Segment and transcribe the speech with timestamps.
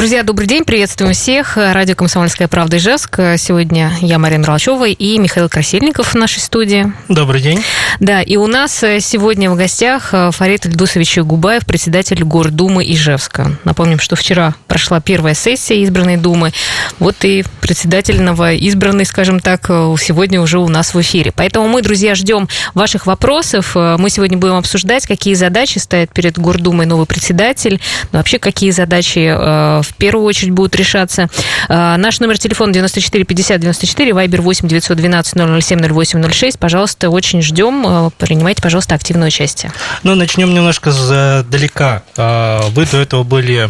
[0.00, 1.58] Друзья, добрый день, приветствуем всех.
[1.58, 3.20] Радио «Комсомольская правда» Ижевск.
[3.36, 6.90] Сегодня я, Марина Ролчева, и Михаил Красильников в нашей студии.
[7.08, 7.62] Добрый день.
[7.98, 13.58] Да, и у нас сегодня в гостях Фарид Ильдусович Губаев, председатель Гордумы Ижевска.
[13.64, 16.54] Напомним, что вчера прошла первая сессия избранной Думы.
[16.98, 21.30] Вот и председатель новоизбранный, скажем так, сегодня уже у нас в эфире.
[21.30, 23.74] Поэтому мы, друзья, ждем ваших вопросов.
[23.74, 27.82] Мы сегодня будем обсуждать, какие задачи стоят перед Гордумой новый председатель,
[28.12, 31.28] ну, вообще какие задачи в первую очередь будут решаться.
[31.68, 36.58] А, наш номер телефона 94 50 94, вайбер 8 912 007 08 06.
[36.58, 37.84] Пожалуйста, очень ждем.
[37.86, 39.72] А, принимайте, пожалуйста, активное участие.
[40.02, 42.02] Ну, начнем немножко задалека.
[42.16, 43.68] А, вы до этого были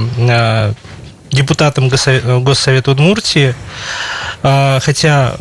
[1.31, 3.55] депутатом Госсовета Удмуртии,
[4.43, 5.37] хотя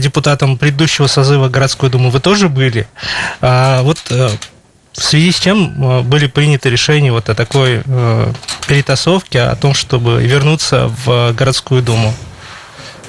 [0.00, 2.88] депутатом предыдущего созыва городской думы вы тоже были.
[3.40, 3.98] Вот
[4.96, 8.32] в связи с чем э, были приняты решения вот о такой э,
[8.68, 12.14] перетасовке, о том, чтобы вернуться в городскую думу.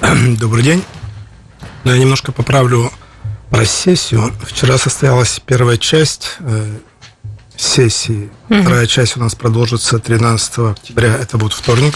[0.40, 0.84] Добрый день.
[1.84, 2.92] Ну, я немножко поправлю
[3.50, 4.34] про сессию.
[4.44, 6.78] Вчера состоялась первая часть э,
[7.56, 8.30] сессии.
[8.50, 8.62] Угу.
[8.62, 11.16] Вторая часть у нас продолжится 13 октября.
[11.16, 11.94] Это будет вторник.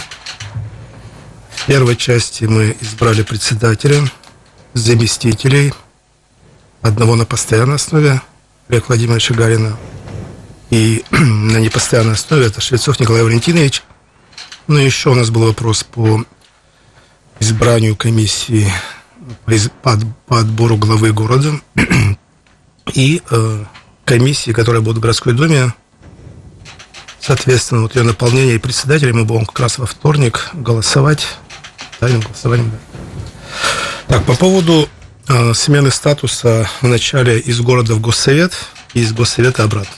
[1.50, 4.00] В первой части мы избрали председателя,
[4.72, 5.74] заместителей,
[6.80, 8.22] одного на постоянной основе,
[8.70, 9.76] Олега Владимировича Гарина.
[10.70, 13.82] И на непостоянной основе это Швецов Николай Валентинович.
[14.68, 16.24] Ну и еще у нас был вопрос по
[17.40, 18.72] избранию комиссии
[19.82, 21.52] по, по отбору главы города
[22.94, 23.64] и э,
[24.04, 25.74] комиссии, которая будет в городской думе.
[27.20, 31.26] Соответственно, вот ее наполнение и председателя мы будем как раз во вторник голосовать.
[31.98, 34.16] Тайным голосованием, да.
[34.16, 34.88] Так, по поводу
[35.54, 38.52] смены статуса в начале из города в госсовет
[38.94, 39.94] и из госсовета обратно.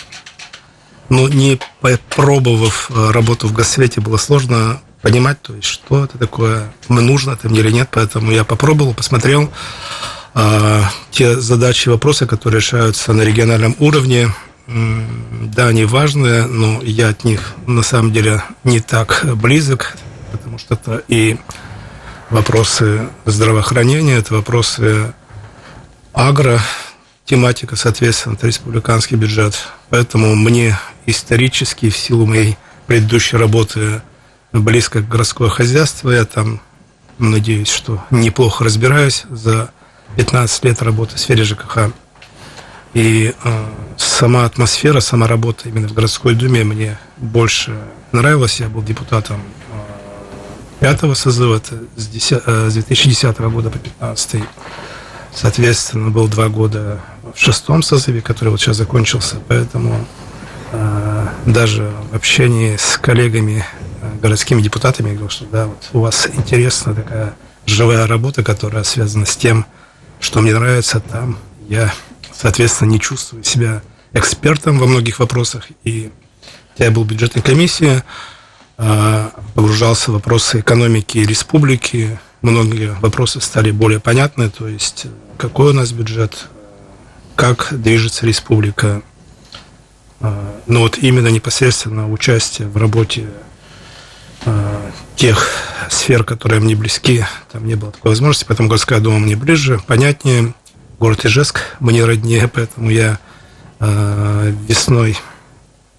[1.09, 6.73] Но не попробовав э, работу в госсовете, было сложно понимать, то есть, что это такое,
[6.89, 9.53] нужно это мне или нет, поэтому я попробовал, посмотрел
[10.33, 14.33] а, те задачи вопросы, которые решаются на региональном уровне,
[14.69, 19.97] да, они важные, но я от них на самом деле не так близок,
[20.31, 21.37] потому что это и
[22.31, 25.13] вопросы здравоохранения, это вопросы
[26.13, 26.61] агро
[27.25, 29.55] тематика, соответственно, это республиканский бюджет.
[29.91, 32.57] Поэтому мне исторически, в силу моей
[32.87, 34.03] предыдущей работы,
[34.53, 36.61] близко к городское хозяйство, я там,
[37.19, 39.71] надеюсь, что неплохо разбираюсь за
[40.17, 41.91] 15 лет работы в сфере ЖКХ.
[42.95, 47.79] И э, сама атмосфера, сама работа именно в городской думе мне больше
[48.13, 48.61] нравилась.
[48.61, 54.43] Я был депутатом э, пятого созыва, это с, 10, э, с 2010 года по 2015
[55.35, 57.01] Соответственно, был два года
[57.35, 60.07] в шестом созыве, который вот сейчас закончился, поэтому
[60.73, 63.65] э, даже в общении с коллегами,
[64.03, 67.35] э, городскими депутатами, я говорил, что да, вот у вас интересная такая
[67.65, 69.65] живая работа, которая связана с тем,
[70.21, 71.39] что мне нравится там.
[71.69, 71.93] Я,
[72.33, 73.83] соответственно, не чувствую себя
[74.13, 75.69] экспертом во многих вопросах.
[75.85, 76.11] И
[76.77, 78.03] я был в бюджетной комиссии,
[78.77, 85.07] э, погружался в вопросы экономики республики, многие вопросы стали более понятны, то есть
[85.39, 86.49] какой у нас бюджет,
[87.37, 89.03] как движется республика.
[90.21, 93.29] А, но вот именно непосредственно участие в работе
[94.45, 95.49] а, тех
[95.89, 100.55] сфер, которые мне близки, там не было такой возможности, поэтому городская дума мне ближе, понятнее.
[100.99, 103.19] Город Ижевск мне роднее, поэтому я
[103.81, 105.17] а, весной,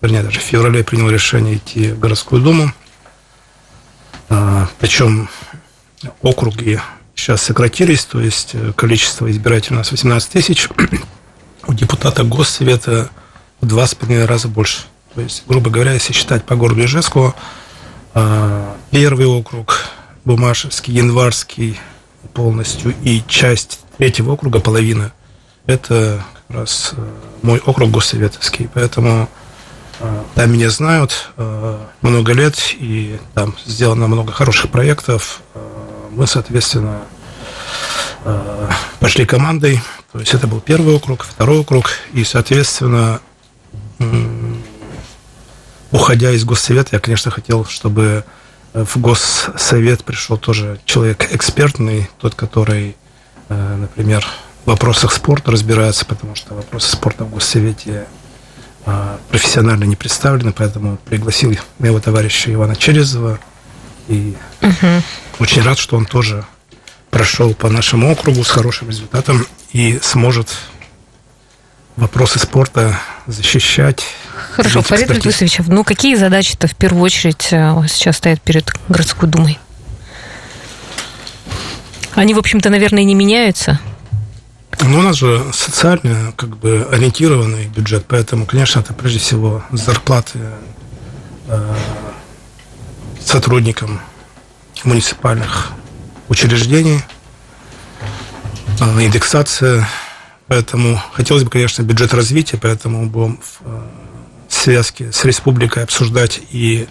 [0.02, 2.72] вернее, даже в феврале принял решение идти в городскую думу.
[4.80, 5.30] Причем
[6.22, 6.80] округи
[7.16, 10.68] сейчас сократились, то есть э, количество избирателей у нас 18 тысяч,
[11.68, 13.10] у депутата Госсовета
[13.62, 14.84] в два с половиной раза больше.
[15.16, 17.36] То есть, грубо говоря, если считать по городу Ижевску,
[18.14, 19.86] а, первый округ,
[20.26, 21.80] Бумашевский, Январский
[22.34, 25.14] полностью и часть третьего округа, половина,
[25.68, 27.06] это как раз э,
[27.42, 28.70] мой округ Госсоветовский.
[28.74, 29.30] Поэтому
[30.00, 31.32] э, там меня знают
[32.02, 35.42] много лет, и там сделано много хороших проектов
[36.14, 37.02] мы, соответственно,
[38.26, 38.70] э,
[39.00, 39.82] пошли командой.
[40.12, 41.92] То есть это был первый округ, второй округ.
[42.14, 43.20] И, соответственно,
[45.92, 48.24] уходя из Госсовета, я, конечно, хотел, чтобы
[48.74, 52.96] в Госсовет пришел тоже человек экспертный, тот, который,
[53.50, 54.26] э, например,
[54.66, 58.08] в вопросах спорта разбирается, потому что вопросы спорта в Госсовете
[58.86, 63.40] э, профессионально не представлены, поэтому пригласил моего товарища Ивана Черезова.
[64.08, 65.02] И угу.
[65.40, 66.46] Очень рад, что он тоже
[67.10, 70.50] прошел по нашему округу с хорошим результатом и сможет
[71.96, 74.04] вопросы спорта защищать.
[74.52, 79.60] Хорошо, Фарид Ильдусович, ну какие задачи-то в первую очередь э, сейчас стоят перед городской думой?
[82.16, 83.80] Они, в общем-то, наверное, не меняются.
[84.82, 90.40] Ну, у нас же социально как бы ориентированный бюджет, поэтому, конечно, это прежде всего зарплаты
[91.48, 91.76] э,
[93.24, 94.02] сотрудникам
[94.86, 95.72] муниципальных
[96.30, 97.00] учреждений,
[98.80, 99.88] э, индексация.
[100.48, 103.82] Поэтому хотелось бы, конечно, бюджет развития, поэтому будем в э,
[104.50, 106.88] связке с республикой обсуждать и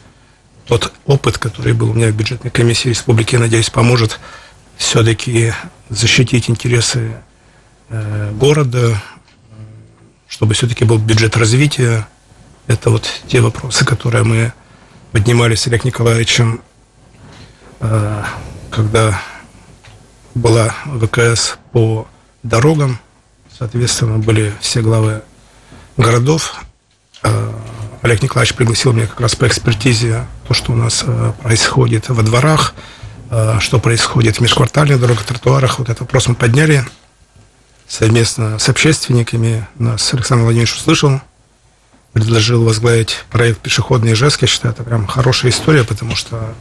[0.67, 4.21] тот опыт, который был у меня в бюджетной комиссии республики, надеюсь, поможет
[4.77, 5.53] все-таки
[5.91, 7.13] защитить интересы
[7.89, 9.01] э, города,
[10.29, 12.09] чтобы все-таки был бюджет развития.
[12.67, 14.53] Это вот те вопросы, которые мы
[15.11, 16.63] поднимали с Олег Николаевичем,
[18.71, 19.21] когда
[20.35, 22.07] была ВКС по
[22.43, 22.99] дорогам.
[23.59, 25.23] Соответственно, были все главы
[25.97, 26.65] городов.
[27.23, 27.53] Э,
[28.03, 31.05] Олег Николаевич пригласил меня как раз по экспертизе то, что у нас
[31.43, 32.75] происходит во дворах–
[33.35, 35.79] Э, что происходит в межквартальных дорогах, тротуарах.
[35.79, 36.85] Вот этот вопрос мы подняли
[37.89, 39.67] совместно с общественниками.
[39.79, 41.19] Нас Александр Владимирович услышал,
[42.13, 44.43] предложил возглавить проект «Пешеходные Ижевск».
[44.43, 46.55] Я считаю, это прям хорошая история, потому что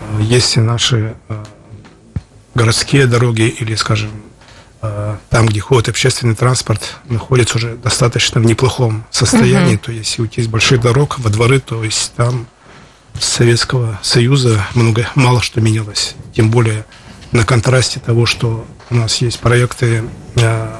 [0.00, 1.44] э, если наши э,
[2.54, 4.10] городские дороги или, скажем,
[5.28, 9.82] там, где ходит общественный транспорт, находится уже достаточно в неплохом состоянии, угу.
[9.84, 12.46] то если уйти из больших дорог во дворы, то есть там
[13.18, 16.14] Советского Союза много, мало что менялось.
[16.34, 16.86] Тем более
[17.32, 20.04] на контрасте того, что у нас есть проекты
[20.36, 20.76] э,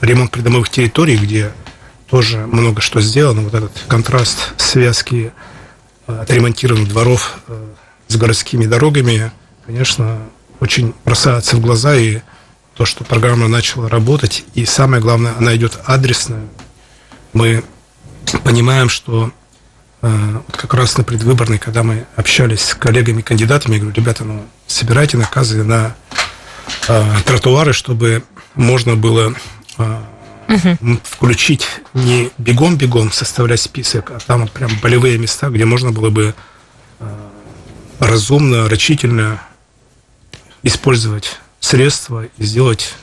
[0.00, 1.52] ремонт придомовых территорий, где
[2.08, 3.42] тоже много что сделано.
[3.42, 5.32] Вот этот контраст связки
[6.06, 7.66] э, отремонтированных дворов э,
[8.10, 9.32] с городскими дорогами,
[9.66, 10.18] конечно,
[10.60, 11.96] очень бросается в глаза.
[11.96, 12.20] И
[12.76, 16.40] то, что программа начала работать, и самое главное, она идет адресно.
[17.32, 17.64] Мы
[18.44, 19.32] понимаем, что
[20.02, 24.46] Э, вот как раз на предвыборной, когда мы общались с коллегами-кандидатами, я говорю, ребята, ну,
[24.66, 25.94] собирайте наказы на
[26.88, 28.22] э, тротуары, чтобы
[28.54, 29.34] можно было
[29.76, 30.00] э,
[30.48, 31.00] угу.
[31.04, 36.34] включить не бегом-бегом составлять список, а там вот прям болевые места, где можно было бы
[38.00, 39.40] разумно, рачительно
[40.62, 42.94] использовать средства и сделать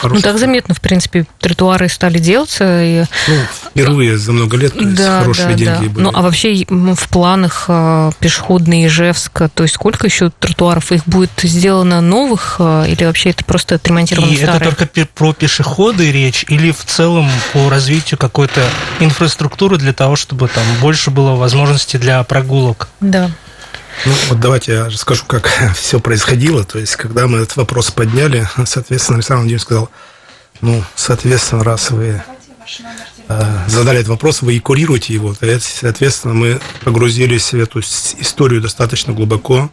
[0.00, 0.16] Хороший.
[0.16, 2.82] Ну, так заметно, в принципе, тротуары стали делаться.
[2.82, 3.04] И...
[3.28, 3.34] Ну,
[3.70, 5.92] впервые за много лет то есть да, хорошие да, деньги да.
[5.92, 6.04] были.
[6.04, 11.30] Ну, а вообще в планах э, пешеходный Ижевск, то есть сколько еще тротуаров их будет
[11.42, 14.68] сделано новых, э, или вообще это просто отремонтировано И старые?
[14.68, 18.62] это только про пешеходы речь, или в целом по развитию какой-то
[18.98, 22.88] инфраструктуры для того, чтобы там больше было возможностей для прогулок?
[23.00, 23.30] Да.
[24.06, 25.46] Ну, вот давайте я расскажу, как
[25.76, 26.64] все происходило.
[26.64, 29.90] То есть, когда мы этот вопрос подняли, соответственно, Александр Владимирович сказал,
[30.60, 32.22] ну, соответственно, раз вы
[33.28, 39.12] э, задали этот вопрос, вы и курируете его, соответственно, мы погрузились в эту историю достаточно
[39.12, 39.70] глубоко.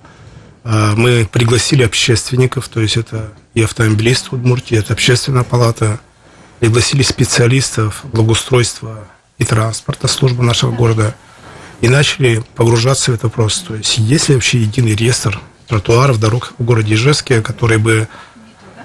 [0.63, 5.99] Э, мы пригласили общественников, то есть это и автомобилист Удмуртии, это общественная палата,
[6.59, 11.15] пригласили специалистов благоустройства и транспорта службы нашего города–
[11.81, 13.63] и начали погружаться в этот вопрос.
[13.68, 18.07] То есть, есть ли вообще единый реестр тротуаров, дорог в городе Ижевске, который бы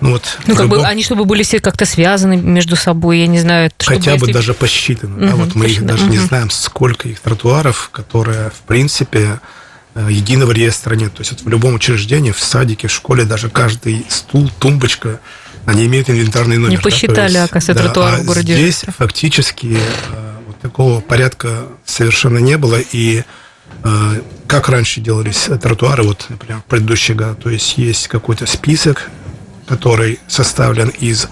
[0.00, 0.80] ну, вот, ну как любом...
[0.80, 3.70] бы они чтобы были все как-то связаны между собой, я не знаю.
[3.78, 4.32] Хотя бы если...
[4.32, 5.14] даже посчитаны.
[5.14, 6.12] Угу, да, вот мы их даже угу.
[6.12, 9.38] не знаем, сколько их тротуаров, которые, в принципе,
[9.94, 11.14] э, единого реестра нет.
[11.14, 15.20] То есть вот в любом учреждении, в садике, в школе, даже каждый стул, тумбочка,
[15.66, 16.70] они имеют инвентарный номер.
[16.70, 17.42] Не посчитали, да?
[17.42, 18.54] есть, оказывается, да, тротуар а в городе.
[18.56, 19.78] Здесь фактически
[20.10, 20.31] э,
[20.62, 22.78] такого порядка совершенно не было.
[22.92, 23.24] И
[23.82, 29.10] э, как раньше делались тротуары, вот, например, в предыдущие годы, то есть есть какой-то список,
[29.66, 31.28] который составлен из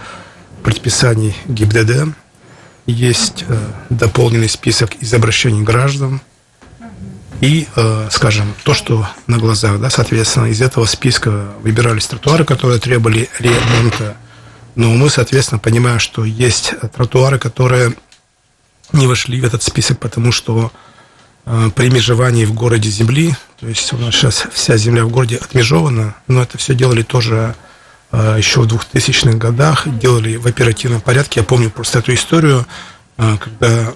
[0.63, 2.15] предписаний ГИБДД,
[2.87, 3.57] есть э,
[3.89, 6.21] дополненный список из обращений граждан,
[7.41, 12.81] и, э, скажем, то, что на глазах, да, соответственно, из этого списка выбирались тротуары, которые
[12.81, 14.17] требовали ремонта.
[14.75, 17.95] Но мы, соответственно, понимаем, что есть тротуары, которые
[18.93, 20.73] не вошли в этот список, потому что
[21.47, 25.37] э, при межевании в городе земли, то есть у нас сейчас вся земля в городе
[25.37, 27.55] отмежована, но это все делали тоже
[28.13, 31.41] э, еще в 2000-х годах, делали в оперативном порядке.
[31.41, 32.67] Я помню просто эту историю,
[33.19, 33.93] э, когда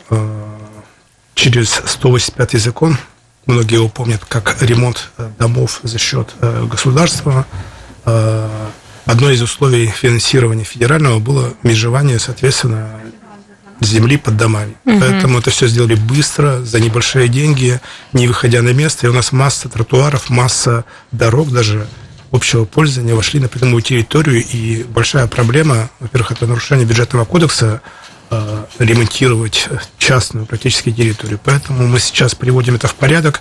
[1.34, 2.96] через 185 закон,
[3.46, 6.32] многие его помнят, как ремонт домов за счет
[6.70, 7.44] государства,
[8.04, 13.00] одно из условий финансирования федерального было межевание, соответственно,
[13.81, 14.76] земли под домами.
[14.85, 15.00] Угу.
[15.00, 17.81] Поэтому это все сделали быстро, за небольшие деньги,
[18.12, 19.07] не выходя на место.
[19.07, 21.87] И у нас масса тротуаров, масса дорог даже
[22.31, 24.45] общего пользования вошли на придомовую территорию.
[24.45, 27.81] И большая проблема, во-первых, это нарушение бюджетного кодекса,
[28.31, 31.38] э, ремонтировать частную практически территорию.
[31.43, 33.40] Поэтому мы сейчас приводим это в порядок.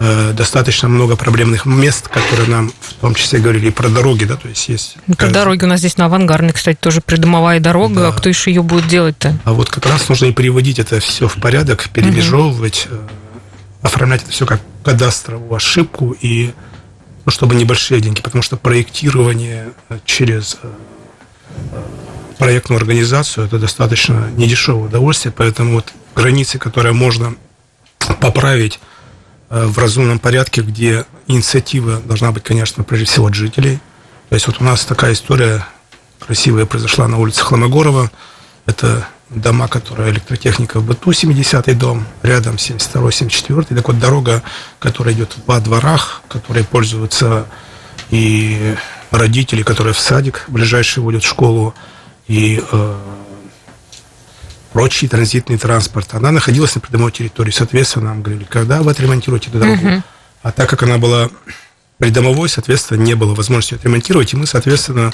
[0.00, 4.46] Э, достаточно много проблемных мест, которые нам в том числе говорили про дороги, да, то
[4.46, 4.96] есть есть...
[5.08, 8.08] Ну, про дороги у нас здесь на Авангардной, кстати, тоже придомовая дорога, да.
[8.08, 9.36] а кто еще ее будет делать-то?
[9.42, 13.00] А вот как раз нужно и приводить это все в порядок, перемежевывать, угу.
[13.82, 16.52] оформлять это все как кадастровую ошибку и
[17.24, 19.72] ну, чтобы небольшие деньги, потому что проектирование
[20.04, 20.58] через
[22.38, 27.34] проектную организацию это достаточно недешевое удовольствие, поэтому вот границы, которые можно
[28.20, 28.84] поправить Э,
[29.50, 33.78] в разумном порядке, где инициатива должна быть, конечно, прежде всего от жителей.
[34.28, 35.64] То есть вот у нас такая история
[36.18, 38.10] красивая произошла на улице Хламогорова.
[38.66, 43.76] Это дома, которые электротехника в быту, 70-й дом, рядом 72-й, 74-й.
[43.76, 44.42] Так вот, дорога,
[44.78, 47.46] которая идет во дворах, которой пользуются
[48.10, 48.76] и
[49.10, 51.74] родители, которые в садик ближайший водят в школу,
[52.26, 52.96] и э,
[54.78, 57.50] прочий транзитный транспорт, она находилась на придомовой территории.
[57.50, 59.84] Соответственно, нам говорили, когда вы отремонтируете эту дорогу.
[59.84, 60.02] Угу.
[60.44, 61.30] А так как она была
[61.98, 65.12] придомовой, соответственно, не было возможности отремонтировать, и мы, соответственно,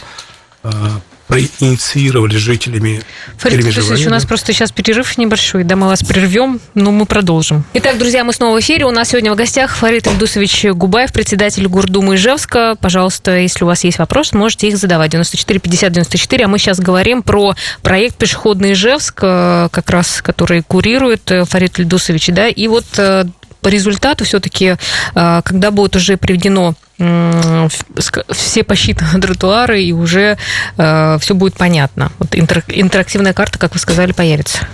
[1.26, 3.02] проинициировали жителями
[3.38, 7.64] Фарид Фарид у нас просто сейчас перерыв небольшой, да, мы вас прервем, но мы продолжим.
[7.74, 8.84] Итак, друзья, мы снова в эфире.
[8.84, 12.76] У нас сегодня в гостях Фарид Ильдусович Губаев, председатель Гордумы Ижевска.
[12.80, 15.10] Пожалуйста, если у вас есть вопрос, можете их задавать.
[15.12, 16.44] 94 50 94.
[16.44, 21.78] А мы сейчас говорим про проект «Пешеходный Ижевск», э, как раз который курирует э, Фарид
[21.78, 23.24] Ильдусович, да, и вот э,
[23.60, 24.76] по результату все-таки,
[25.14, 30.38] когда будет уже приведено все посчитаны тротуары, и уже
[30.76, 32.12] э, все будет понятно.
[32.18, 34.68] Вот интерактивная карта, как вы сказали, появится.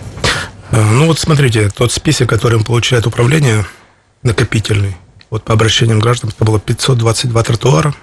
[0.71, 3.65] Э, ну вот смотрите, тот список, который получает управление,
[4.23, 4.97] накопительный,
[5.31, 7.95] вот по обращениям граждан, это было 522 тротуара.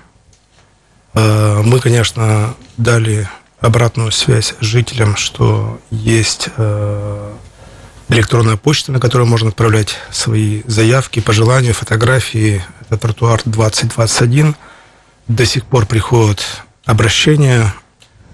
[1.14, 6.50] Э, мы, конечно, дали обратную связь жителям, что есть
[8.10, 12.64] электронная почта, на которую можно отправлять свои заявки, пожелания, фотографии.
[12.82, 14.56] Это тротуар 2021.
[15.28, 16.46] До сих пор приходят
[16.86, 17.74] обращения.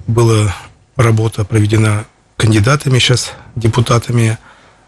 [0.06, 0.56] Была
[0.96, 2.06] работа проведена
[2.38, 4.38] кандидатами сейчас, депутатами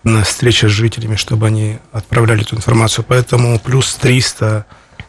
[0.03, 3.03] на встрече с жителями, чтобы они отправляли эту информацию.
[3.07, 4.65] Поэтому плюс 300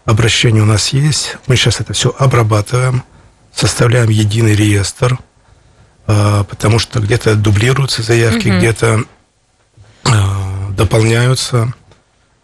[0.06, 1.37] обращений у нас есть.
[1.47, 3.02] Мы сейчас это все обрабатываем,
[3.54, 5.18] составляем единый реестр,
[6.06, 8.59] а, потому что где-то дублируются заявки, угу.
[8.59, 9.04] где-то
[10.77, 11.75] дополняются.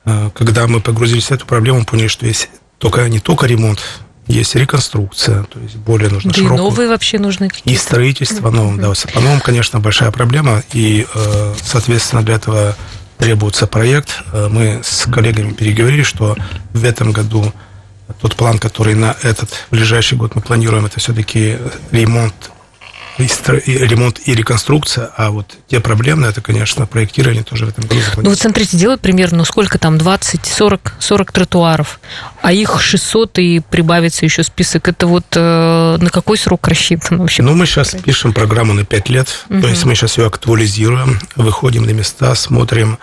[0.04, 3.80] Э, когда мы погрузились в эту проблему, поняли, что есть только не только ремонт,
[4.26, 6.58] есть реконструкция, то есть более нужно да широкую.
[6.58, 7.70] и новые вообще нужны какие-то.
[7.70, 8.92] И строительство новым, да.
[9.12, 12.76] По новым, конечно, большая проблема, и, э, соответственно, для этого
[13.18, 14.22] требуется проект.
[14.32, 16.36] Мы с коллегами переговорили, что
[16.72, 17.52] в этом году
[18.20, 21.58] тот план, который на этот ближайший год мы планируем, это все-таки
[21.92, 22.34] ремонт
[23.18, 27.84] и, и ремонт и реконструкция, а вот те проблемные, это, конечно, проектирование тоже в этом
[27.84, 32.00] году Ну вот смотрите, делают примерно, ну сколько там, 20, 40, 40 тротуаров,
[32.40, 34.88] а их 600 и прибавится еще список.
[34.88, 37.42] Это вот э, на какой срок рассчитан вообще?
[37.42, 39.60] Ну мы сейчас пишем программу на 5 лет, угу.
[39.60, 42.98] то есть мы сейчас ее актуализируем, выходим на места, смотрим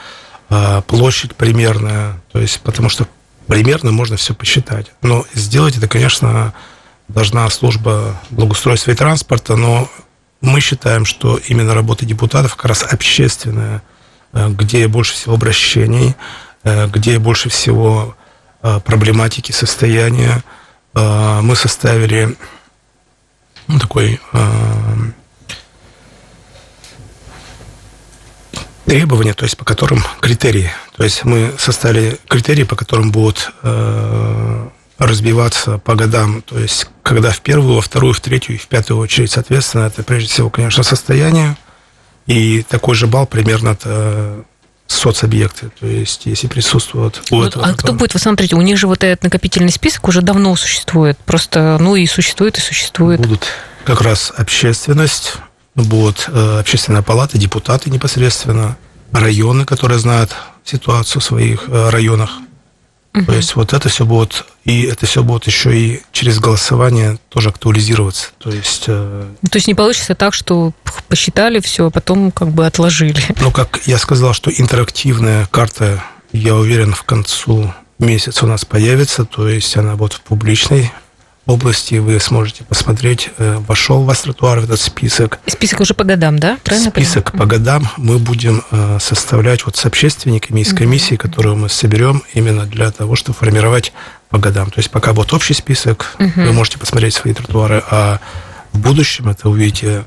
[0.50, 3.08] э, площадь примерная, то есть потому что
[3.48, 4.88] примерно можно все посчитать.
[5.02, 6.54] Но сделать это, конечно,
[7.10, 9.90] должна служба благоустройства и транспорта, но
[10.42, 13.82] мы считаем, что именно работа депутатов как раз общественная,
[14.32, 16.16] э, где больше всего обращений,
[16.64, 18.16] э, где больше всего
[18.62, 20.44] э, проблематики, состояния.
[20.92, 22.36] Мы составили
[23.68, 24.20] ну, такой
[28.86, 30.72] требования, то есть по которым критерии.
[30.98, 33.52] То есть мы составили критерии, по которым будут
[35.00, 36.44] разбиваться по годам.
[36.44, 40.04] То есть, когда в первую, во вторую, в третью и в пятую очередь, соответственно, это
[40.04, 41.58] прежде всего, конечно, состояние.
[42.28, 44.44] И такой же балл примерно это
[44.86, 47.66] соцобъекты, то есть если присутствуют у вот, этого.
[47.66, 51.18] А кто будет, вы смотрите, у них же вот этот накопительный список уже давно существует,
[51.20, 53.20] просто, ну и существует, и существует.
[53.20, 53.48] Будут
[53.84, 55.36] как раз общественность,
[55.76, 58.78] будут э, общественная палата, депутаты непосредственно,
[59.12, 62.32] районы, которые знают ситуацию в своих э, районах,
[63.14, 63.26] Угу.
[63.26, 67.50] То есть вот это все будет, и это все будет еще и через голосование тоже
[67.50, 68.28] актуализироваться.
[68.38, 70.74] То есть, э, то есть не получится так, что
[71.08, 73.22] посчитали все, а потом как бы отложили.
[73.42, 79.26] Ну, как я сказал, что интерактивная карта, я уверен, в концу месяца у нас появится,
[79.26, 80.92] то есть она будет в публичной
[81.50, 85.40] области вы сможете посмотреть, э, вошел у вас тротуар в этот список.
[85.48, 86.58] Список уже по годам, да?
[86.64, 87.50] Правильно список понимаю?
[87.50, 91.24] по годам мы будем э, составлять вот с общественниками, из комиссии, угу.
[91.24, 93.92] которую мы соберем именно для того, чтобы формировать
[94.30, 94.70] по годам.
[94.70, 96.32] То есть пока будет общий список, угу.
[96.36, 98.20] вы можете посмотреть свои тротуары, а
[98.72, 100.04] в будущем это увидите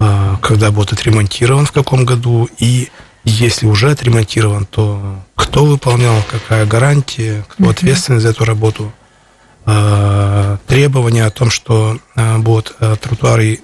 [0.00, 2.88] э, когда будет отремонтирован, в каком году, и
[3.24, 8.92] если уже отремонтирован, то кто выполнял, какая гарантия, кто ответственный за эту работу.
[9.70, 13.60] Э, требования о том, что э, будут э, тротуары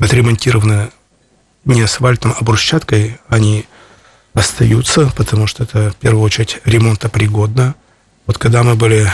[0.00, 0.90] отремонтированы
[1.64, 3.66] не асфальтом, а брусчаткой, они
[4.34, 7.76] остаются, потому что это в первую очередь ремонтопригодно.
[8.26, 9.06] Вот когда мы были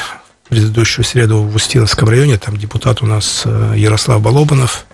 [0.45, 3.45] в предыдущую среду в Устиновском районе, там депутат у нас
[3.77, 4.87] Ярослав Балобанов,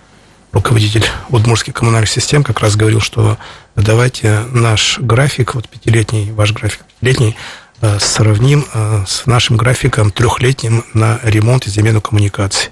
[0.51, 3.37] руководитель Удмурских коммунальных систем, как раз говорил, что
[3.75, 7.37] давайте наш график, вот пятилетний, ваш график пятилетний,
[7.99, 12.71] сравним э, с нашим графиком трехлетним на ремонт и замену коммуникаций.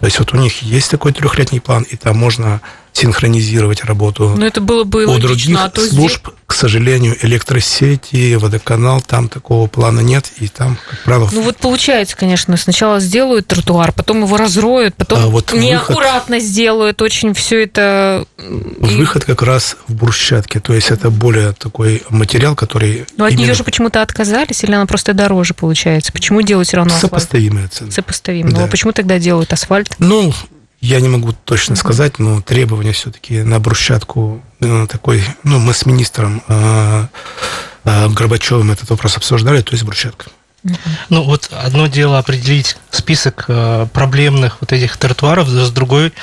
[0.00, 2.60] То есть вот у них есть такой трехлетний план, и там можно
[2.94, 5.92] синхронизировать работу Но это было бы у других а служб.
[5.92, 6.20] здесь...
[6.46, 11.28] К сожалению, электросети, водоканал, там такого плана нет, и там, как правило...
[11.32, 17.02] Ну вот получается, конечно, сначала сделают тротуар, потом его разроют, потом А вот неаккуратно сделают,
[17.02, 18.24] очень все это...
[18.38, 23.44] Выход как раз в брусчатке, то есть это более такой материал, который Но от нее
[23.44, 26.12] именно же почему-то отказались, или она просто дороже получается?
[26.12, 27.10] Почему делать все равно асфальт?
[27.14, 27.90] сопоставимая цена.
[27.90, 28.50] Сопоставимо.
[28.50, 28.58] Да.
[28.58, 29.96] Ну, а почему тогда делают асфальт?
[29.98, 30.32] Ну,
[30.84, 35.86] я не могу точно сказать, но требования все-таки на брусчатку э, такой, ну, мы с
[35.86, 37.06] министром э,
[37.84, 40.26] э, Горбачевым этот вопрос обсуждали, то есть брусчатка.
[41.10, 46.14] Ну, вот одно дело определить список э, проблемных вот этих тротуаров, с другой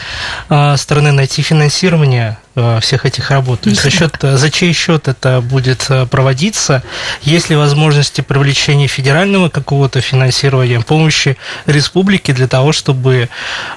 [0.50, 3.62] э, стороны найти финансирование э, всех этих работ.
[3.62, 6.82] То есть за, счет, за чей счет это будет проводиться?
[7.22, 13.30] Есть ли возможности привлечения федерального какого-то финансирования, помощи республики для того, чтобы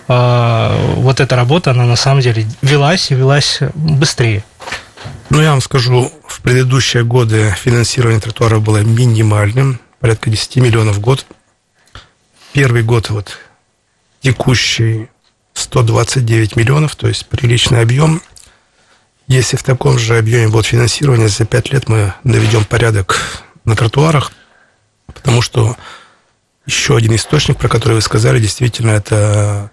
[0.08, 4.44] вот эта работа, она на самом деле велась и велась быстрее?
[5.30, 11.00] Ну, я вам скажу, в предыдущие годы финансирование тротуаров было минимальным, порядка 10 миллионов в
[11.00, 11.24] год.
[12.52, 13.38] Первый год вот
[14.20, 15.08] текущий
[15.54, 18.20] 129 миллионов, то есть приличный объем.
[19.28, 23.18] Если в таком же объеме будет финансирование, за 5 лет мы наведем порядок
[23.64, 24.32] на тротуарах,
[25.06, 25.74] потому что
[26.66, 29.70] еще один источник, про который вы сказали, действительно, это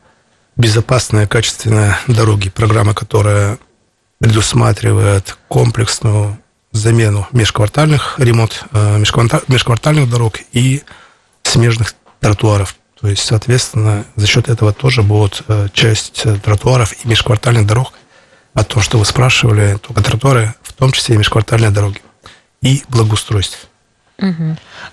[0.55, 2.47] безопасная, качественная дороги.
[2.47, 3.59] Программа, которая
[4.19, 6.40] предусматривает комплексную
[6.71, 10.83] замену межквартальных ремонт э, межкварта- межквартальных дорог и
[11.43, 12.75] смежных тротуаров.
[12.99, 17.93] То есть, соответственно, за счет этого тоже будет э, часть э, тротуаров и межквартальных дорог.
[18.53, 22.01] О том, что вы спрашивали, только тротуары, в том числе и межквартальные дороги.
[22.61, 23.59] И благоустройство.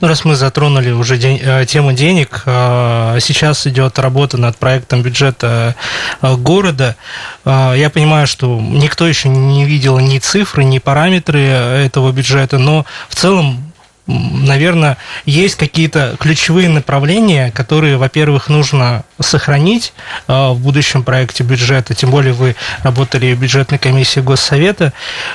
[0.01, 5.03] Ну, раз мы затронули уже день- э, тему денег, э, сейчас идет работа над проектом
[5.03, 5.75] бюджета
[6.23, 6.97] э, города.
[7.45, 13.15] Я понимаю, что никто еще не видел ни цифры, ни параметры этого бюджета, но в
[13.15, 13.69] целом
[14.09, 19.93] наверное, есть какие-то ключевые направления, которые, во-первых, нужно сохранить
[20.27, 24.93] э, в будущем проекте бюджета, тем более вы работали в бюджетной комиссии Госсовета.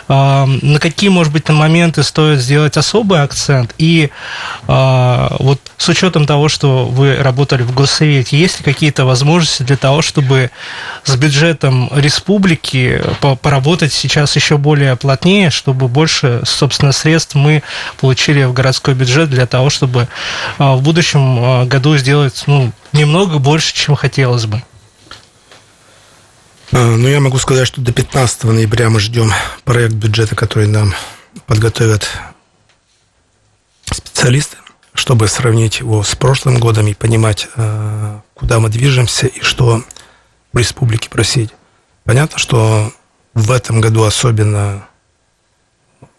[0.08, 3.74] Э, На какие, может быть, на моменты стоит сделать особый акцент?
[3.78, 4.10] И
[4.68, 9.78] э, вот с учетом того, что вы работали в Госсовете, есть ли какие-то возможности для
[9.78, 10.50] того, чтобы
[11.04, 17.64] с бюджетом республики по- поработать сейчас еще более плотнее, чтобы больше, собственно, средств мы
[18.00, 20.08] получили в городской бюджет для того, чтобы
[20.58, 24.64] в будущем году сделать ну, немного больше, чем хотелось бы.
[26.72, 29.32] А, Ну, я могу сказать, что до 15 ноября мы ждем
[29.64, 30.94] проект бюджета, который нам
[31.46, 32.08] подготовят
[33.86, 34.58] специалисты,
[34.94, 39.84] чтобы сравнить его с прошлым годом и понимать, э, куда мы движемся и что
[40.52, 41.52] в республике просить.
[42.06, 42.92] Понятно, что
[43.34, 44.88] в этом году особенно,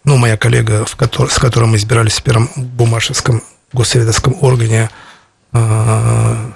[0.02, 4.90] ну, моя коллега, в котор- с которой мы избирались в первом бумашевском госсоветовском органе,
[5.52, 6.50] э,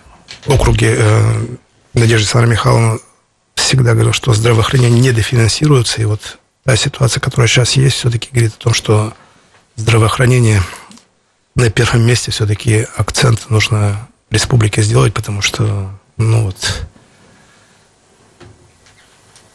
[0.49, 1.47] округе э,
[1.95, 2.99] Надежда Александровна Михайловна
[3.55, 8.59] всегда говорил, что здравоохранение недофинансируется, и вот та ситуация, которая сейчас есть, все-таки говорит о
[8.59, 9.13] том, что
[9.77, 10.63] здравоохранение
[11.55, 16.87] на первом месте все-таки акцент нужно республике сделать, потому что, ну вот,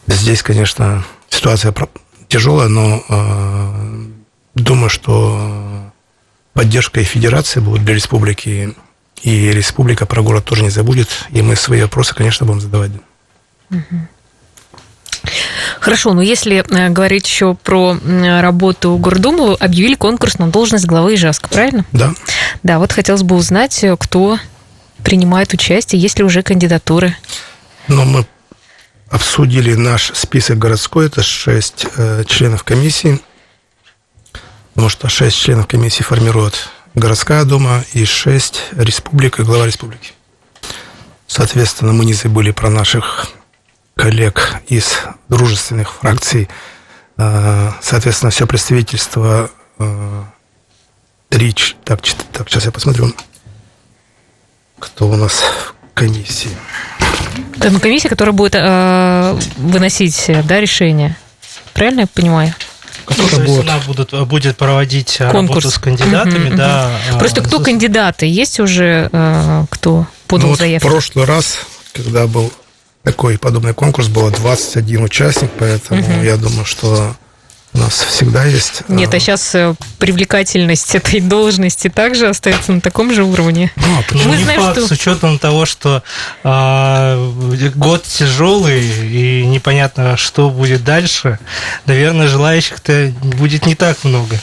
[0.07, 1.73] здесь, конечно, ситуация
[2.27, 4.05] тяжелая, но э,
[4.55, 5.91] думаю, что
[6.53, 8.75] поддержка и федерации будет для республики,
[9.21, 12.91] и республика про город тоже не забудет, и мы свои вопросы, конечно, будем задавать.
[15.79, 17.97] Хорошо, но если э, говорить еще про
[18.41, 21.85] работу Гордумы, объявили конкурс на должность главы Ижевска, правильно?
[21.91, 22.13] Да?
[22.61, 24.37] Да, вот хотелось бы узнать, э, кто
[25.03, 27.15] принимает участие, есть ли уже кандидатуры.
[27.87, 28.25] Но мы
[29.09, 33.19] обсудили наш список городской, это шесть э, членов комиссии,
[34.73, 40.13] потому что шесть членов комиссии формирует городская дума и шесть республика и глава республики.
[41.27, 43.27] Соответственно, мы не забыли про наших
[43.95, 46.49] коллег из дружественных фракций.
[47.17, 49.49] Соответственно, все представительство
[51.29, 51.53] три...
[51.83, 52.01] Так,
[52.31, 53.13] так, сейчас я посмотрю,
[54.79, 56.51] кто у нас в комиссии.
[57.57, 61.15] Это комиссия, которая будет э, выносить да, решение.
[61.73, 62.53] Правильно я понимаю?
[63.09, 65.33] Ну, то есть она будет, будет проводить Конкурс.
[65.33, 66.91] работу с кандидатами, угу, да.
[67.11, 67.19] Угу.
[67.19, 68.25] Просто кто кандидаты?
[68.25, 70.87] Есть уже э, кто подал ну, заявку?
[70.87, 71.57] В прошлый раз,
[71.93, 72.51] когда был
[73.03, 76.23] такой подобный конкурс, было 21 участник, поэтому угу.
[76.23, 77.15] я думаю, что
[77.73, 78.83] у нас всегда есть...
[78.87, 83.71] Нет, а сейчас э, привлекательность этой должности также остается на таком же уровне.
[83.75, 84.31] Ну, а почему?
[84.31, 84.87] Мы не знаем, факт, что...
[84.87, 86.03] с учетом того, что
[86.43, 87.17] а,
[87.75, 91.39] год тяжелый и непонятно, что будет дальше,
[91.85, 94.39] наверное, желающих-то будет не так много.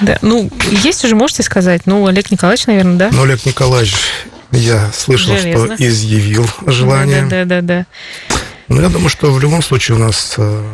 [0.00, 1.82] Да, ну, есть уже, можете сказать?
[1.86, 3.10] Ну, Олег Николаевич, наверное, да?
[3.12, 3.96] Ну, Олег Николаевич,
[4.52, 5.74] я слышал, Железно.
[5.74, 7.22] что изъявил желание.
[7.22, 7.86] Да, да, да, да.
[8.68, 10.64] Ну, я думаю, что в любом случае у нас э,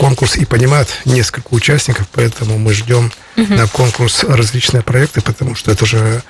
[0.00, 3.54] конкурс и понимает несколько участников, поэтому мы ждем угу.
[3.54, 6.22] на конкурс различные проекты, потому что это же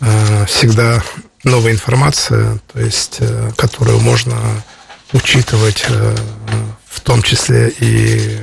[0.00, 1.02] э, всегда
[1.44, 4.34] новая информация, то есть, э, которую можно
[5.12, 6.16] учитывать, э,
[6.88, 8.40] в том числе и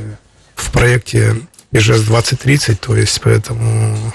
[0.54, 1.38] в проекте
[1.72, 4.14] ИЖС 2030, то есть поэтому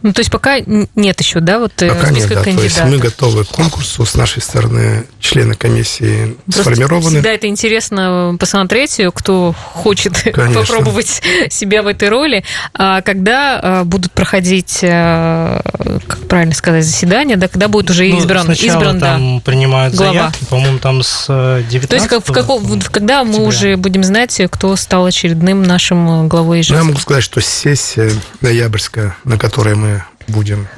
[0.00, 0.58] ну, то есть пока
[0.94, 2.36] нет еще, да, вот э, пока нет, да.
[2.36, 2.56] Кандидатов.
[2.56, 7.16] То есть мы готовы к конкурсу, с нашей стороны члены комиссии Просто сформированы.
[7.16, 10.60] Всегда это интересно посмотреть, кто хочет Конечно.
[10.60, 12.44] попробовать себя в этой роли.
[12.74, 19.00] А когда будут проходить, как правильно сказать, заседания, да, когда будет уже ну, избран, избран
[19.00, 20.12] там да, принимают глава.
[20.12, 24.40] заявки, по-моему, там с 19 То есть как, в каком, когда мы уже будем знать,
[24.48, 26.70] кто стал очередным нашим главой ИЖС?
[26.70, 29.97] Ну, я могу сказать, что сессия ноябрьская, на которой мы
[30.28, 30.68] будем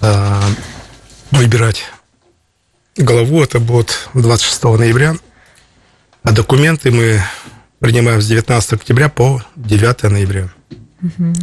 [0.00, 0.40] э,
[1.30, 1.84] выбирать
[2.96, 3.42] главу.
[3.42, 5.16] Это будет 26 ноября.
[6.22, 7.22] А документы мы
[7.78, 10.50] принимаем с 19 октября по 9 ноября.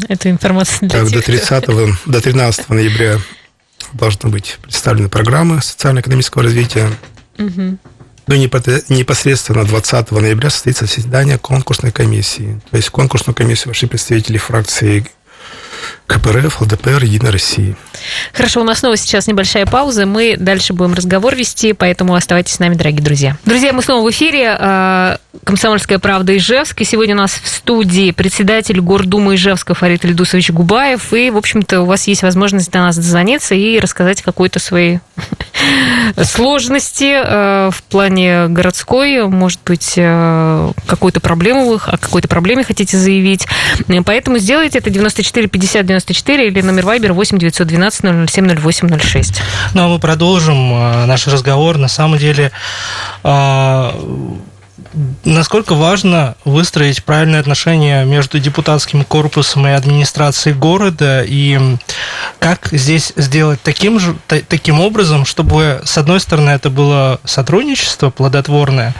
[0.08, 1.90] Это информация для так, тех, до 30 кто...
[2.06, 3.20] до 13 ноября
[3.94, 6.92] должны быть представлены программы социально-экономического развития.
[7.40, 7.78] Угу.
[8.28, 12.62] Ну и непосредственно 20 ноября состоится заседание конкурсной комиссии.
[12.70, 15.08] То есть в конкурсную комиссию вошли представители фракции
[16.08, 17.76] КПРФ, ЛДПР, Единой России.
[18.34, 20.06] Хорошо, у нас снова сейчас небольшая пауза.
[20.06, 23.38] Мы дальше будем разговор вести, поэтому оставайтесь с нами, дорогие друзья.
[23.46, 24.56] Друзья, мы снова в эфире.
[24.60, 26.82] А, «Комсомольская правда» Ижевск.
[26.82, 31.14] И сегодня у нас в студии председатель Гордумы Ижевска Фарид Ильдусович Губаев.
[31.14, 35.00] И, в общем-то, у вас есть возможность до нас дозвониться и рассказать какой-то свои
[36.24, 39.28] сложности а, в плане городской.
[39.28, 43.48] Может быть, а, какую-то проблему вы, о какой-то проблеме хотите заявить.
[44.06, 49.42] Поэтому сделайте это 94 50 94 или номер Вайбер 8 912 007 08 06.
[49.74, 51.78] Ну, а мы продолжим э, наш разговор.
[51.78, 52.52] На самом деле,
[53.24, 53.92] э,
[55.24, 61.60] насколько важно выстроить правильные отношения между депутатским корпусом и администрацией города, и
[62.40, 68.94] как здесь сделать таким, же, таким образом, чтобы, с одной стороны, это было сотрудничество плодотворное,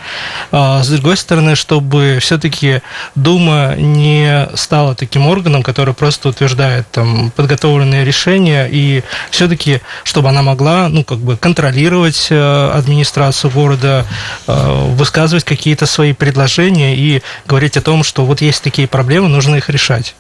[0.52, 2.82] а с другой стороны, чтобы все-таки
[3.16, 10.42] Дума не стала таким органом, который просто утверждает там, подготовленные решения, и все-таки, чтобы она
[10.42, 14.06] могла ну, как бы контролировать э, администрацию города,
[14.48, 19.56] э, высказывать какие-то свои предложения и говорить о том, что вот есть такие проблемы, нужно
[19.56, 20.16] их решать.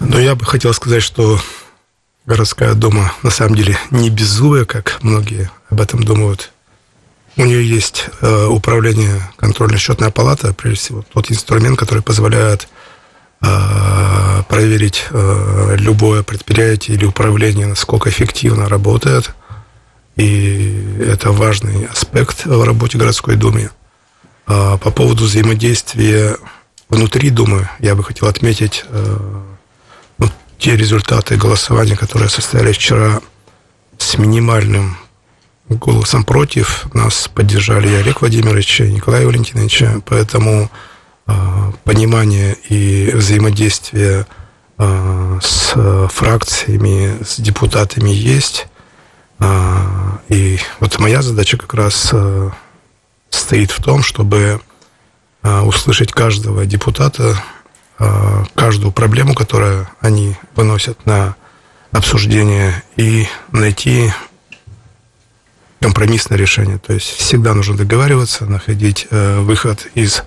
[0.00, 1.38] Но я бы хотел сказать, что
[2.26, 6.52] городская дума на самом деле не беззубая, как многие об этом думают.
[7.36, 12.68] У нее есть э, управление контрольно-счетная палата, прежде всего, тот инструмент, который позволяет
[13.40, 19.30] э, проверить э, любое предприятие или управление, насколько эффективно работает.
[20.20, 23.70] И это важный аспект в работе городской думы.
[24.46, 26.36] А, по поводу взаимодействия
[26.90, 29.16] внутри Думы я бы хотел отметить э,
[30.18, 30.26] ну,
[30.58, 33.22] те результаты голосования, которые состоялись вчера
[33.96, 34.98] с минимальным
[35.70, 36.92] голосом против.
[36.92, 39.84] Нас поддержали и Олег Владимирович, и Николай Валентинович.
[40.04, 40.70] Поэтому
[41.28, 41.32] э,
[41.84, 44.26] понимание и взаимодействие
[44.76, 48.66] э, с фракциями, с депутатами есть.
[50.28, 52.14] И вот моя задача как раз
[53.30, 54.60] стоит в том, чтобы
[55.42, 57.42] а, услышать каждого депутата,
[57.98, 61.34] а, каждую проблему, которую они выносят на
[61.92, 64.12] обсуждение, и найти
[65.80, 66.78] компромиссное решение.
[66.78, 70.22] То есть всегда нужно договариваться, находить э, выход из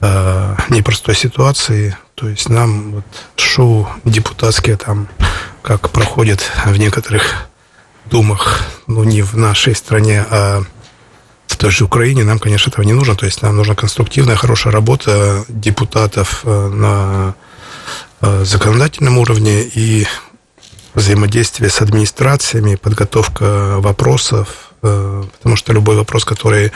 [0.00, 1.96] э, непростой ситуации.
[2.14, 3.04] То есть нам вот
[3.36, 5.08] шоу депутатские там,
[5.62, 7.48] как проходит в некоторых
[8.12, 10.62] думах, ну не в нашей стране, а
[11.62, 13.14] той же Украине нам, конечно, этого не нужно.
[13.14, 17.34] То есть нам нужна конструктивная, хорошая работа депутатов на
[18.20, 20.06] законодательном уровне и
[20.94, 26.72] взаимодействие с администрациями, подготовка вопросов, потому что любой вопрос, который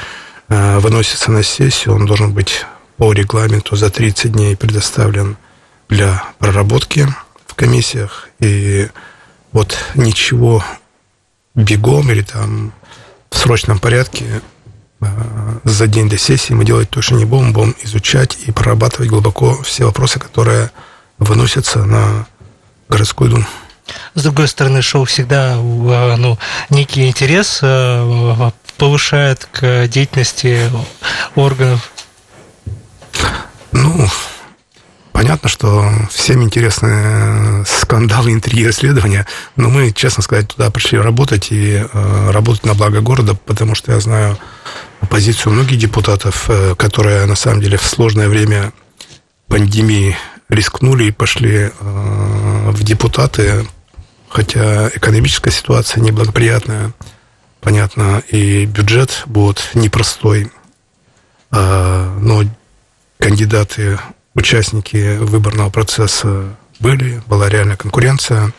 [0.49, 2.65] выносится на сессию, он должен быть
[2.97, 5.37] по регламенту за 30 дней предоставлен
[5.89, 7.09] для проработки
[7.45, 8.29] в комиссиях.
[8.39, 8.89] И
[9.51, 10.63] вот ничего
[11.57, 12.73] бегом или там
[13.31, 14.43] в срочном порядке
[15.01, 15.07] э,
[15.65, 19.85] за день до сессии мы делать точно не будем, будем изучать и прорабатывать глубоко все
[19.85, 20.71] вопросы, которые
[21.19, 22.27] выносятся на
[22.89, 23.47] городскую думу.
[24.15, 26.39] С другой стороны, шоу всегда э, ну,
[26.71, 30.71] некий интерес э, повышает к деятельности
[31.35, 31.91] органов
[33.73, 34.09] ну,
[35.17, 39.27] понятно, что всем интересны скандалы, интриги, расследования,
[39.57, 43.93] но мы, честно сказать, туда пришли работать и э, работать на благо города, потому что
[43.93, 44.37] я знаю
[45.09, 48.75] позицию многих депутатов, э, которые на самом деле в сложное время
[49.49, 50.19] пандемии
[50.51, 53.67] рискнули и пошли э, в депутаты,
[54.29, 56.93] хотя экономическая ситуация неблагоприятная,
[57.63, 60.53] понятно, и бюджет будет непростой,
[61.53, 62.43] э, но
[63.19, 63.99] кандидаты,
[64.37, 66.45] участники выборного процесса
[66.79, 68.53] были, была реальная конкуренция.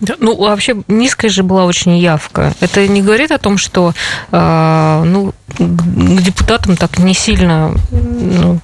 [0.00, 2.54] Да, ну, вообще низкая же была очень явка.
[2.60, 3.92] Это не говорит о том, что
[4.32, 8.60] э, ну, к депутатам так не сильно, ну,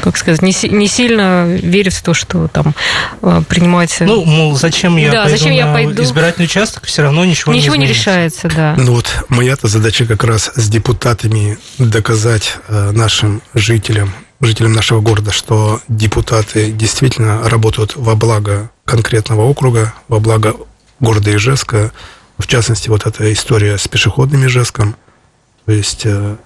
[0.00, 2.74] как сказать, не, не сильно верят в то, что там
[3.20, 4.04] э, принимается...
[4.04, 6.02] Ну, мол, зачем я да, пойду зачем я пойду?
[6.02, 8.74] избирательный участок, все равно ничего, ничего не Ничего не решается, да.
[8.78, 15.30] Ну вот моя-то задача как раз с депутатами доказать э, нашим жителям, жителям нашего города,
[15.30, 20.54] что депутаты действительно работают во благо конкретного округа, во благо
[21.00, 21.92] города Ижевска.
[22.38, 24.96] В частности, вот эта история с пешеходным Ижевском.
[25.64, 26.36] То есть э,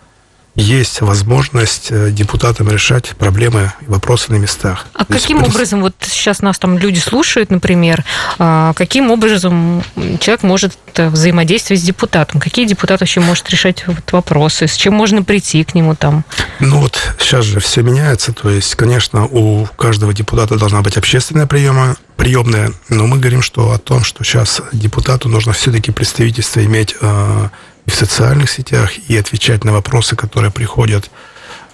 [0.57, 4.87] есть возможность э, депутатам решать проблемы и вопросы на местах.
[4.95, 8.05] А каким есть, образом, вот сейчас нас там люди слушают, например,
[8.39, 9.83] а каким образом
[10.19, 12.41] человек может э, взаимодействовать с депутатом?
[12.41, 14.67] Какие депутаты вообще может решать вот вопросы?
[14.67, 16.25] С чем можно прийти к нему там?
[16.61, 21.47] Ну вот сейчас же все меняется, то есть, конечно, у каждого депутата должна быть общественная
[21.47, 26.97] приема, приемная, но мы говорим, что о том, что сейчас депутату нужно все-таки представительство иметь
[26.99, 27.49] э,
[27.87, 31.11] в социальных сетях, и отвечать на вопросы, которые приходят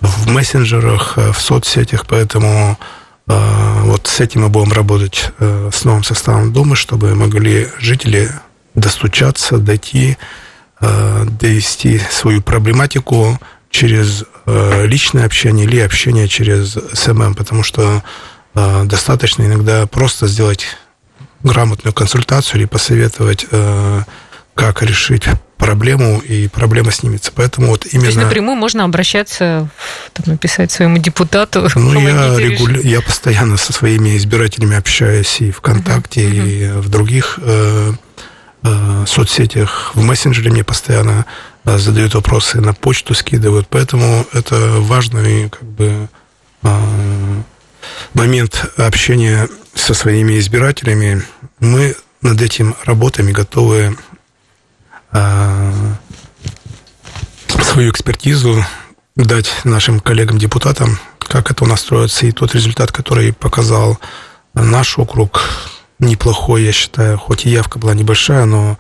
[0.00, 2.78] в мессенджерах, э, в соцсетях, поэтому
[3.28, 8.30] э, вот с этим мы будем работать э, с новым составом Думы, чтобы могли жители
[8.74, 10.16] достучаться, дойти,
[10.80, 13.38] довести свою проблематику
[13.70, 18.02] через личное общение или общение через SMM, потому что
[18.54, 20.66] достаточно иногда просто сделать
[21.44, 23.46] грамотную консультацию или посоветовать,
[24.54, 25.28] как решить
[25.62, 27.30] проблему, и проблема снимется.
[27.34, 28.00] Поэтому вот именно...
[28.00, 29.68] То есть напрямую можно обращаться,
[30.12, 31.68] там, написать своему депутату?
[31.76, 32.80] Ну, я, регуля...
[32.80, 36.48] я постоянно со своими избирателями общаюсь и ВКонтакте, uh-huh.
[36.48, 37.92] и в других э,
[38.64, 41.26] э, соцсетях, в мессенджере мне постоянно
[41.64, 46.08] э, задают вопросы, на почту скидывают, поэтому это важный как бы
[46.64, 47.42] э,
[48.14, 51.22] момент общения со своими избирателями.
[51.60, 53.96] Мы над этим работаем и готовы
[57.72, 58.64] свою экспертизу
[59.16, 63.98] дать нашим коллегам-депутатам, как это у нас строится, и тот результат, который показал
[64.54, 65.42] наш округ,
[65.98, 68.78] неплохой, я считаю, хоть и явка была небольшая, но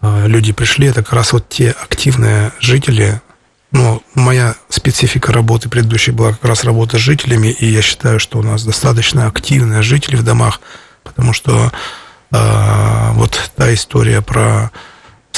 [0.00, 3.20] э, люди пришли, это как раз вот те активные жители,
[3.70, 8.38] но моя специфика работы предыдущей была как раз работа с жителями, и я считаю, что
[8.38, 10.60] у нас достаточно активные жители в домах,
[11.04, 11.70] потому что
[12.32, 14.70] э, вот та история про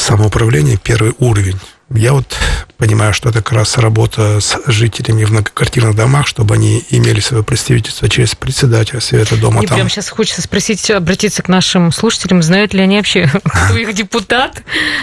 [0.04, 1.58] самоуправления первый уровень.
[1.90, 2.36] Я вот
[2.76, 7.44] понимаю, что это как раз работа с жителями в многоквартирных домах, чтобы они имели свое
[7.44, 9.58] представительство через председателя Совета дома.
[9.58, 9.76] Мне там...
[9.76, 14.62] прям сейчас хочется спросить, обратиться к нашим слушателям, знают ли они вообще, кто их депутат?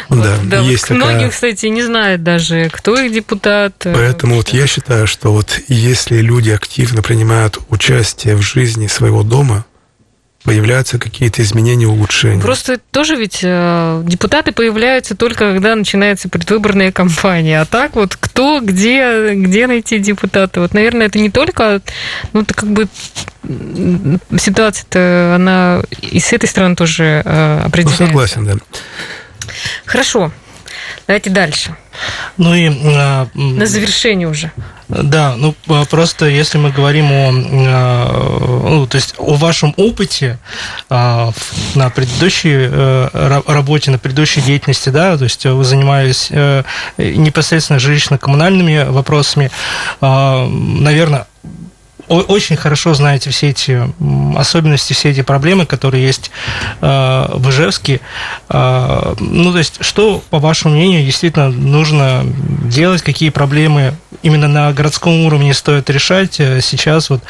[0.09, 1.13] Да, да есть вот такая...
[1.13, 3.73] Многие, кстати, не знают даже, кто их депутат.
[3.83, 9.65] Поэтому вот я считаю, что вот если люди активно принимают участие в жизни своего дома,
[10.43, 12.41] появляются какие-то изменения, улучшения.
[12.41, 17.61] Просто тоже ведь э, депутаты появляются только когда начинается предвыборная кампания.
[17.61, 20.61] А так вот кто, где, где найти депутата?
[20.61, 21.81] Вот, наверное, это не только,
[22.33, 22.87] ну, это как бы
[24.37, 28.03] ситуация-то, она и с этой стороны тоже э, определяется.
[28.03, 28.53] Ну, согласен, да.
[29.85, 30.31] Хорошо.
[31.07, 31.75] Давайте дальше.
[32.37, 32.69] Ну и...
[32.95, 34.51] А, На завершение уже.
[34.91, 35.55] Да, ну
[35.89, 40.37] просто если мы говорим о, ну, то есть о вашем опыте
[40.89, 41.33] на
[41.95, 42.67] предыдущей
[43.47, 46.29] работе, на предыдущей деятельности, да, то есть вы занимались
[46.97, 49.49] непосредственно жилищно-коммунальными вопросами,
[50.01, 51.25] наверное,
[52.07, 53.81] очень хорошо знаете все эти
[54.37, 56.31] особенности, все эти проблемы, которые есть
[56.81, 58.01] э, в Ижевске.
[58.49, 62.23] Э, ну, то есть, что, по вашему мнению, действительно нужно
[62.65, 67.21] делать, какие проблемы именно на городском уровне стоит решать э, сейчас вот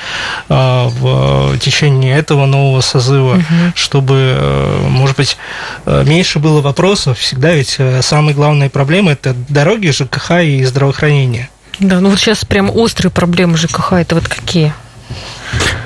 [0.48, 3.44] в течение этого нового созыва, угу.
[3.76, 4.38] чтобы,
[4.90, 5.38] может быть,
[5.86, 7.20] меньше было вопросов.
[7.20, 11.50] Всегда ведь самые главные проблемы– это дороги, ЖКХ и здравоохранение.
[11.82, 14.74] Да, ну вот сейчас прям острые проблемы ЖКХ, это вот какие?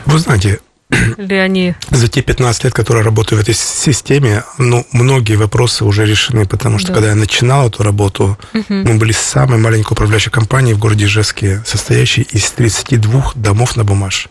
[0.05, 0.59] Вы знаете,
[0.91, 1.73] или они...
[1.89, 6.79] За те 15 лет, которые работаю в этой системе, ну, многие вопросы уже решены, потому
[6.79, 6.95] что, да.
[6.95, 8.65] когда я начинал эту работу, угу.
[8.67, 14.27] мы были самой маленькой управляющей компанией в городе Ижевске, состоящей из 32 домов на бумаж.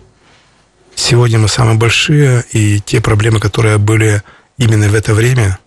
[0.95, 4.23] Сегодня мы самые большие, и те проблемы, которые были
[4.59, 5.59] именно в это время,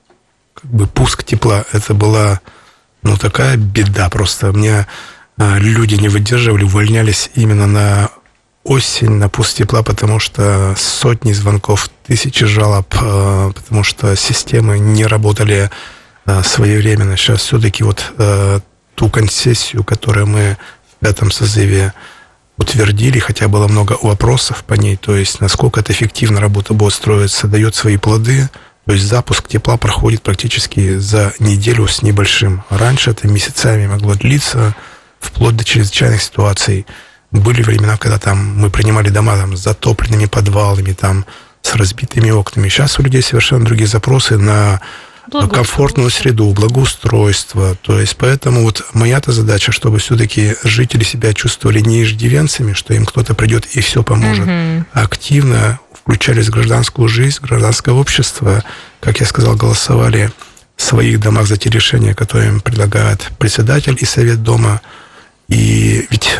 [0.53, 2.39] как бы пуск тепла, это была,
[3.01, 4.53] ну, такая беда просто.
[4.53, 4.87] Мне а,
[5.37, 8.09] люди не выдерживали, увольнялись именно на
[8.63, 15.05] осень на пуст тепла, потому что сотни звонков, тысячи жалоб, а, потому что системы не
[15.05, 15.69] работали
[16.25, 17.15] а, своевременно.
[17.15, 18.13] Сейчас все-таки вот
[18.95, 20.57] ту концессию, которую мы
[21.01, 21.93] в этом созыве
[22.57, 27.47] утвердили, хотя было много вопросов по ней, то есть насколько это эффективно работа будет строиться,
[27.47, 28.49] дает свои плоды,
[28.85, 32.63] то есть запуск тепла проходит практически за неделю с небольшим.
[32.69, 34.75] Раньше это месяцами могло длиться,
[35.27, 36.85] вплоть до чрезвычайных ситуаций.
[37.31, 41.25] Были времена, когда там мы принимали дома там, с затопленными подвалами, там,
[41.61, 42.69] с разбитыми окнами.
[42.69, 44.79] Сейчас у людей совершенно другие запросы на
[45.29, 47.75] комфортную среду, благоустройство.
[47.81, 53.05] То есть, поэтому вот моя-то задача, чтобы все-таки жители себя чувствовали не иждивенцами, что им
[53.05, 54.85] кто-то придет и все поможет, угу.
[54.93, 58.63] активно включались в гражданскую жизнь, гражданское общество,
[59.01, 60.31] как я сказал, голосовали
[60.77, 64.79] в своих домах за те решения, которые им предлагает председатель и совет дома,
[65.47, 66.39] и ведь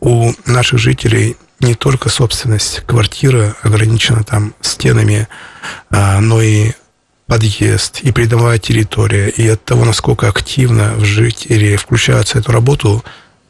[0.00, 5.28] у наших жителей не только собственность квартира ограничена там стенами,
[5.90, 6.72] а, но и
[7.26, 9.28] подъезд, и придомовая территория.
[9.28, 13.04] И от того, насколько активно в жители включаются в эту работу,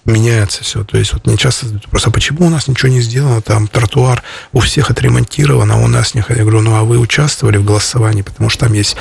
[0.04, 0.84] меняется все.
[0.84, 4.60] То есть вот мне часто просто почему у нас ничего не сделано, там тротуар у
[4.60, 6.24] всех отремонтирован, а у нас не.
[6.28, 8.96] Я говорю, ну а вы участвовали в голосовании, потому что там есть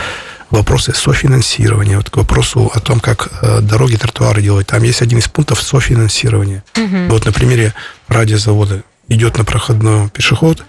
[0.52, 4.68] вопросы софинансирования, вот к вопросу о том, как э, дороги, тротуары делать.
[4.68, 6.64] Там есть один из пунктов софинансирования.
[6.76, 7.08] Угу.
[7.10, 7.74] Вот на примере
[8.08, 10.64] радиозавода идет на проходной пешеход,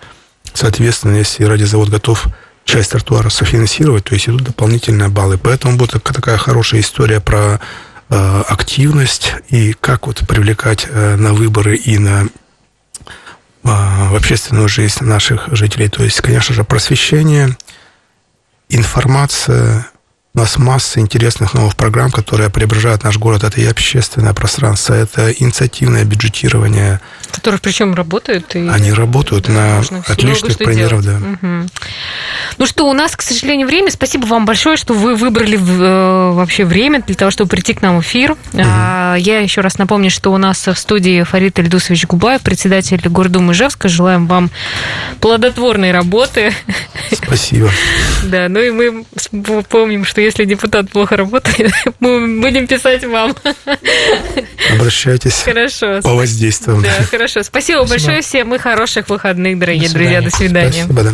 [0.54, 2.26] соответственно, если радиозавод готов
[2.64, 5.38] часть тротуара софинансировать, то есть идут дополнительные баллы.
[5.38, 7.60] Поэтому будет такая хорошая история про
[8.08, 12.28] э, активность и как вот привлекать э, на выборы и на э,
[13.64, 15.88] в общественную жизнь наших жителей.
[15.88, 17.56] То есть, конечно же, просвещение,
[18.72, 19.86] информация,
[20.34, 23.44] у нас масса интересных новых программ, которые преображают наш город.
[23.44, 27.00] Это и общественное пространство, это инициативное бюджетирование.
[27.30, 28.56] Которые причем работают?
[28.56, 31.16] И Они работают на отличных примерах, да.
[31.16, 31.68] Угу.
[32.58, 33.90] Ну что, у нас, к сожалению, время.
[33.90, 37.98] Спасибо вам большое, что вы выбрали э, вообще время для того, чтобы прийти к нам
[37.98, 38.32] в эфир.
[38.32, 38.62] Угу.
[38.62, 43.88] Я еще раз напомню, что у нас в студии Фарид Эльдусович Губаев, председатель Гордумы Ижевска.
[43.88, 44.50] Желаем вам
[45.20, 46.52] плодотворной работы.
[47.12, 47.70] Спасибо.
[48.24, 49.04] Да, ну и мы
[49.68, 53.34] помним, что если депутат плохо работает, мы будем писать вам.
[54.72, 55.42] Обращайтесь.
[55.44, 56.00] Хорошо.
[56.02, 56.80] По воздействию.
[56.82, 57.42] Да, хорошо.
[57.42, 57.88] Спасибо, Спасибо.
[57.88, 60.22] большое всем и хороших выходных, дорогие друзья.
[60.22, 60.84] До свидания.
[60.84, 61.12] Спасибо, да.